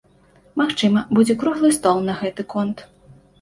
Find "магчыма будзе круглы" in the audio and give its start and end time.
0.61-1.71